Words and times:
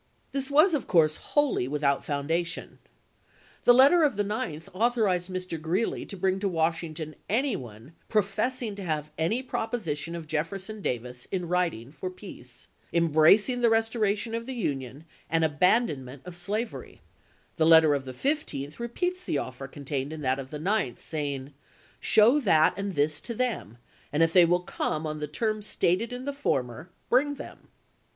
This 0.31 0.49
was, 0.49 0.73
of 0.73 0.87
course, 0.87 1.17
wholly 1.17 1.67
without 1.67 2.03
foundation. 2.03 2.79
The 3.65 3.73
letter 3.75 4.01
of 4.01 4.15
the 4.15 4.23
juiy, 4.23 4.53
1864. 4.57 4.81
9th 4.81 4.81
authorized 4.83 5.29
Mr. 5.29 5.61
Greeley 5.61 6.07
to 6.07 6.17
bring 6.17 6.39
to 6.39 6.49
Washington 6.49 7.13
any 7.29 7.55
one 7.55 7.93
"professing 8.09 8.73
to 8.77 8.83
have 8.83 9.11
any 9.19 9.43
proposition 9.43 10.15
of 10.15 10.25
Jefferson 10.25 10.81
Davis, 10.81 11.27
in 11.31 11.47
writing, 11.47 11.91
for 11.91 12.09
peace, 12.09 12.67
embracing 12.91 13.61
the 13.61 13.69
restoration 13.69 14.33
of 14.33 14.47
the 14.47 14.55
Union, 14.55 15.05
and 15.29 15.43
abandonment 15.43 16.23
of 16.25 16.35
slavery"; 16.35 16.99
the 17.57 17.65
letter 17.67 17.93
of 17.93 18.05
the 18.05 18.13
15th 18.15 18.79
repeats 18.79 19.23
the 19.23 19.37
offer 19.37 19.67
contained 19.67 20.11
in 20.11 20.21
that 20.21 20.39
of 20.39 20.49
the 20.49 20.57
9th, 20.57 20.97
saying," 20.97 21.53
Show 21.99 22.39
that 22.39 22.73
and 22.75 22.95
this 22.95 23.21
to 23.21 23.35
them, 23.35 23.77
and 24.11 24.23
if 24.23 24.33
they 24.33 24.45
will 24.45 24.61
come 24.61 25.05
on 25.05 25.19
the 25.19 25.27
terms 25.27 25.67
stated 25.67 26.11
in 26.11 26.25
the 26.25 26.33
former, 26.33 26.89
bring 27.11 27.35
them." 27.35 27.67